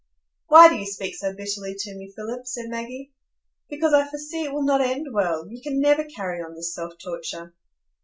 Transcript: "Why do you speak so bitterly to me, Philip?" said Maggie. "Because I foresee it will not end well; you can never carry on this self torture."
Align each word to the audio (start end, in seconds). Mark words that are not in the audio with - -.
"Why 0.47 0.67
do 0.67 0.77
you 0.77 0.87
speak 0.87 1.15
so 1.15 1.31
bitterly 1.35 1.75
to 1.77 1.93
me, 1.95 2.11
Philip?" 2.15 2.47
said 2.47 2.69
Maggie. 2.69 3.13
"Because 3.69 3.93
I 3.93 4.07
foresee 4.09 4.41
it 4.45 4.51
will 4.51 4.63
not 4.63 4.81
end 4.81 5.05
well; 5.13 5.47
you 5.47 5.61
can 5.61 5.79
never 5.79 6.03
carry 6.05 6.41
on 6.41 6.55
this 6.55 6.73
self 6.73 6.93
torture." 6.97 7.53